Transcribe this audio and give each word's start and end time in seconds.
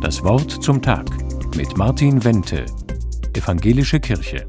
Das 0.00 0.22
Wort 0.24 0.50
zum 0.64 0.80
Tag 0.80 1.10
mit 1.54 1.76
Martin 1.76 2.24
Wente, 2.24 2.64
Evangelische 3.34 4.00
Kirche. 4.00 4.46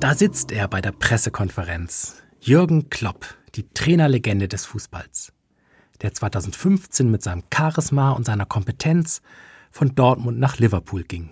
Da 0.00 0.14
sitzt 0.14 0.52
er 0.52 0.68
bei 0.68 0.82
der 0.82 0.92
Pressekonferenz. 0.92 2.22
Jürgen 2.40 2.90
Klopp, 2.90 3.24
die 3.54 3.66
Trainerlegende 3.72 4.48
des 4.48 4.66
Fußballs, 4.66 5.32
der 6.02 6.12
2015 6.12 7.10
mit 7.10 7.22
seinem 7.22 7.44
Charisma 7.52 8.10
und 8.10 8.26
seiner 8.26 8.44
Kompetenz 8.44 9.22
von 9.70 9.94
Dortmund 9.94 10.38
nach 10.38 10.58
Liverpool 10.58 11.02
ging, 11.02 11.30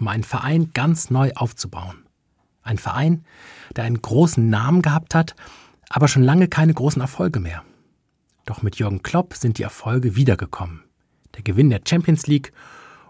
um 0.00 0.08
einen 0.08 0.24
Verein 0.24 0.72
ganz 0.74 1.10
neu 1.10 1.30
aufzubauen. 1.36 2.08
Ein 2.62 2.78
Verein, 2.78 3.24
der 3.76 3.84
einen 3.84 4.02
großen 4.02 4.50
Namen 4.50 4.82
gehabt 4.82 5.14
hat, 5.14 5.36
aber 5.90 6.08
schon 6.08 6.24
lange 6.24 6.48
keine 6.48 6.74
großen 6.74 7.00
Erfolge 7.00 7.38
mehr. 7.38 7.62
Doch 8.46 8.62
mit 8.62 8.76
Jürgen 8.80 9.02
Klopp 9.04 9.34
sind 9.34 9.58
die 9.58 9.62
Erfolge 9.62 10.16
wiedergekommen. 10.16 10.85
Der 11.36 11.42
Gewinn 11.42 11.70
der 11.70 11.80
Champions 11.86 12.26
League 12.26 12.52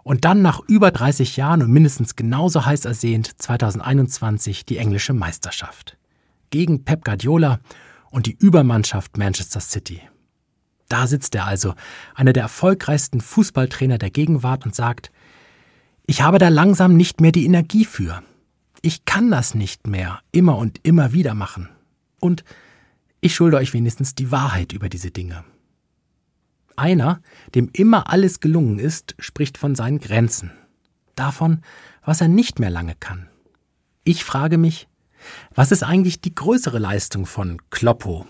und 0.02 0.24
dann 0.24 0.42
nach 0.42 0.60
über 0.68 0.90
30 0.90 1.36
Jahren 1.36 1.62
und 1.62 1.72
mindestens 1.72 2.14
genauso 2.14 2.64
heiß 2.64 2.84
ersehnt 2.84 3.40
2021 3.42 4.64
die 4.64 4.78
englische 4.78 5.14
Meisterschaft. 5.14 5.96
Gegen 6.50 6.84
Pep 6.84 7.04
Guardiola 7.04 7.58
und 8.10 8.26
die 8.26 8.36
Übermannschaft 8.38 9.18
Manchester 9.18 9.60
City. 9.60 10.00
Da 10.88 11.06
sitzt 11.08 11.34
er 11.34 11.46
also, 11.46 11.74
einer 12.14 12.32
der 12.32 12.44
erfolgreichsten 12.44 13.20
Fußballtrainer 13.20 13.98
der 13.98 14.10
Gegenwart 14.10 14.64
und 14.64 14.74
sagt, 14.74 15.10
ich 16.06 16.22
habe 16.22 16.38
da 16.38 16.48
langsam 16.48 16.96
nicht 16.96 17.20
mehr 17.20 17.32
die 17.32 17.44
Energie 17.44 17.84
für. 17.84 18.22
Ich 18.82 19.04
kann 19.04 19.30
das 19.32 19.56
nicht 19.56 19.88
mehr 19.88 20.20
immer 20.30 20.56
und 20.56 20.78
immer 20.84 21.12
wieder 21.12 21.34
machen. 21.34 21.68
Und 22.20 22.44
ich 23.20 23.34
schulde 23.34 23.56
euch 23.56 23.72
wenigstens 23.72 24.14
die 24.14 24.30
Wahrheit 24.30 24.72
über 24.72 24.88
diese 24.88 25.10
Dinge. 25.10 25.44
Einer, 26.76 27.20
dem 27.54 27.70
immer 27.72 28.10
alles 28.10 28.40
gelungen 28.40 28.78
ist, 28.78 29.14
spricht 29.18 29.58
von 29.58 29.74
seinen 29.74 29.98
Grenzen. 29.98 30.52
Davon, 31.14 31.62
was 32.04 32.20
er 32.20 32.28
nicht 32.28 32.58
mehr 32.58 32.70
lange 32.70 32.94
kann. 32.94 33.28
Ich 34.04 34.24
frage 34.24 34.58
mich, 34.58 34.88
was 35.54 35.72
ist 35.72 35.82
eigentlich 35.82 36.20
die 36.20 36.34
größere 36.34 36.78
Leistung 36.78 37.26
von 37.26 37.60
Kloppo? 37.70 38.26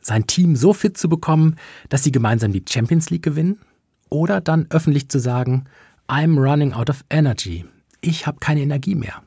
Sein 0.00 0.26
Team 0.26 0.56
so 0.56 0.72
fit 0.72 0.96
zu 0.96 1.08
bekommen, 1.08 1.56
dass 1.88 2.02
sie 2.02 2.12
gemeinsam 2.12 2.52
die 2.52 2.64
Champions 2.68 3.10
League 3.10 3.22
gewinnen? 3.22 3.60
Oder 4.08 4.40
dann 4.40 4.66
öffentlich 4.70 5.08
zu 5.08 5.20
sagen, 5.20 5.66
I'm 6.08 6.36
running 6.38 6.72
out 6.72 6.90
of 6.90 7.04
energy. 7.10 7.64
Ich 8.00 8.26
habe 8.26 8.40
keine 8.40 8.62
Energie 8.62 8.94
mehr. 8.94 9.22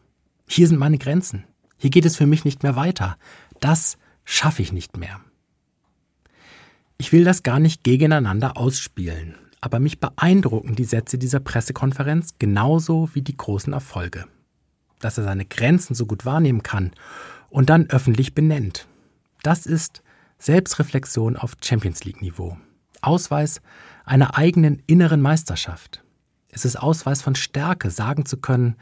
Hier 0.47 0.67
sind 0.67 0.79
meine 0.79 0.97
Grenzen. 0.97 1.45
Hier 1.77 1.89
geht 1.89 2.05
es 2.05 2.17
für 2.17 2.27
mich 2.27 2.43
nicht 2.43 2.63
mehr 2.63 2.75
weiter. 2.75 3.17
Das 3.59 3.97
schaffe 4.25 4.61
ich 4.61 4.73
nicht 4.73 4.97
mehr. 4.97 5.21
Ich 7.03 7.11
will 7.11 7.25
das 7.25 7.43
gar 7.43 7.59
nicht 7.59 7.83
gegeneinander 7.83 8.55
ausspielen, 8.55 9.35
aber 9.59 9.81
mich 9.81 9.99
beeindrucken 9.99 10.77
die 10.77 10.85
Sätze 10.85 11.17
dieser 11.17 11.41
Pressekonferenz 11.41 12.35
genauso 12.39 13.09
wie 13.11 13.21
die 13.21 13.35
großen 13.35 13.73
Erfolge. 13.73 14.23
Dass 15.01 15.17
er 15.17 15.25
seine 15.25 15.43
Grenzen 15.43 15.95
so 15.95 16.05
gut 16.05 16.25
wahrnehmen 16.25 16.63
kann 16.63 16.93
und 17.49 17.69
dann 17.69 17.89
öffentlich 17.89 18.33
benennt. 18.33 18.87
Das 19.41 19.65
ist 19.65 20.01
Selbstreflexion 20.39 21.35
auf 21.35 21.57
Champions 21.61 22.05
League 22.05 22.21
Niveau. 22.21 22.55
Ausweis 23.01 23.59
einer 24.05 24.37
eigenen 24.37 24.81
inneren 24.87 25.19
Meisterschaft. 25.19 26.05
Es 26.47 26.63
ist 26.63 26.77
Ausweis 26.77 27.21
von 27.21 27.35
Stärke, 27.35 27.91
sagen 27.91 28.25
zu 28.25 28.37
können, 28.37 28.77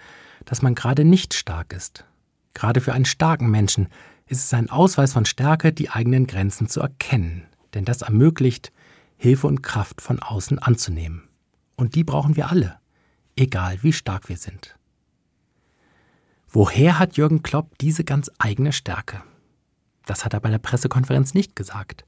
dass 0.45 0.61
man 0.61 0.75
gerade 0.75 1.05
nicht 1.05 1.33
stark 1.33 1.73
ist. 1.73 2.05
Gerade 2.53 2.81
für 2.81 2.93
einen 2.93 3.05
starken 3.05 3.49
Menschen 3.49 3.87
ist 4.27 4.45
es 4.45 4.53
ein 4.53 4.69
Ausweis 4.69 5.11
von 5.11 5.25
Stärke, 5.25 5.73
die 5.73 5.89
eigenen 5.89 6.27
Grenzen 6.27 6.67
zu 6.67 6.81
erkennen, 6.81 7.47
denn 7.73 7.85
das 7.85 8.01
ermöglicht, 8.01 8.71
Hilfe 9.17 9.47
und 9.47 9.61
Kraft 9.61 10.01
von 10.01 10.19
außen 10.19 10.59
anzunehmen. 10.59 11.27
Und 11.75 11.95
die 11.95 12.03
brauchen 12.03 12.35
wir 12.35 12.49
alle, 12.49 12.79
egal 13.35 13.81
wie 13.81 13.93
stark 13.93 14.29
wir 14.29 14.37
sind. 14.37 14.75
Woher 16.49 16.99
hat 16.99 17.17
Jürgen 17.17 17.43
Klopp 17.43 17.77
diese 17.77 18.03
ganz 18.03 18.29
eigene 18.37 18.73
Stärke? 18.73 19.23
Das 20.05 20.25
hat 20.25 20.33
er 20.33 20.39
bei 20.39 20.49
der 20.49 20.57
Pressekonferenz 20.57 21.33
nicht 21.33 21.55
gesagt. 21.55 22.03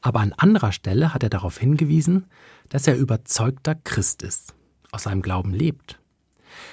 Aber 0.00 0.20
an 0.20 0.32
anderer 0.32 0.72
Stelle 0.72 1.14
hat 1.14 1.22
er 1.22 1.30
darauf 1.30 1.58
hingewiesen, 1.58 2.26
dass 2.68 2.86
er 2.86 2.96
überzeugter 2.96 3.74
Christ 3.74 4.22
ist, 4.22 4.54
aus 4.90 5.04
seinem 5.04 5.22
Glauben 5.22 5.52
lebt. 5.52 6.00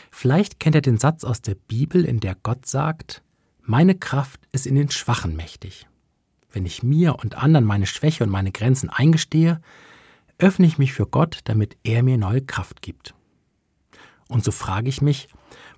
Vielleicht 0.10 0.60
kennt 0.60 0.76
er 0.76 0.82
den 0.82 0.98
Satz 0.98 1.24
aus 1.24 1.42
der 1.42 1.56
Bibel, 1.56 2.06
in 2.06 2.20
der 2.20 2.36
Gott 2.36 2.66
sagt, 2.66 3.22
meine 3.62 3.96
Kraft 3.96 4.42
ist 4.52 4.66
in 4.66 4.76
den 4.76 4.90
Schwachen 4.90 5.36
mächtig. 5.36 5.88
Wenn 6.54 6.66
ich 6.68 6.84
mir 6.84 7.16
und 7.16 7.36
anderen 7.36 7.66
meine 7.66 7.88
Schwäche 7.88 8.24
und 8.24 8.30
meine 8.30 8.52
Grenzen 8.52 8.90
eingestehe, 8.90 9.60
öffne 10.38 10.68
ich 10.68 10.78
mich 10.78 10.94
für 10.94 11.08
Gott, 11.08 11.40
damit 11.46 11.76
er 11.84 12.04
mir 12.04 12.18
neue 12.18 12.44
Kraft 12.44 12.84
gibt. 12.84 13.16
Und 14.30 14.44
so 14.44 14.52
frage 14.52 14.88
ich 14.88 15.02
mich, 15.02 15.28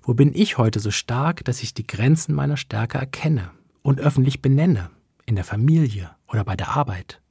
wo 0.02 0.12
bin 0.12 0.32
ich 0.34 0.58
heute 0.58 0.78
so 0.78 0.90
stark, 0.90 1.44
dass 1.46 1.62
ich 1.62 1.72
die 1.72 1.86
Grenzen 1.86 2.34
meiner 2.34 2.58
Stärke 2.58 2.98
erkenne 2.98 3.50
und 3.82 4.00
öffentlich 4.00 4.42
benenne, 4.42 4.90
in 5.24 5.34
der 5.34 5.44
Familie 5.44 6.14
oder 6.28 6.44
bei 6.44 6.56
der 6.56 6.68
Arbeit? 6.76 7.22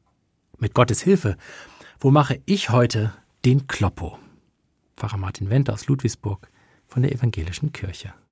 Mit 0.57 0.73
Gottes 0.73 1.01
Hilfe, 1.01 1.37
wo 1.99 2.09
mache 2.09 2.41
ich 2.45 2.71
heute 2.71 3.13
den 3.45 3.67
Kloppo? 3.67 4.17
Pfarrer 4.97 5.17
Martin 5.17 5.51
Wendt 5.51 5.69
aus 5.69 5.87
Ludwigsburg 5.87 6.49
von 6.87 7.03
der 7.03 7.11
Evangelischen 7.11 7.71
Kirche. 7.71 8.13